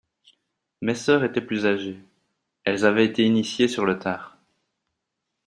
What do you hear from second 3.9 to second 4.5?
tard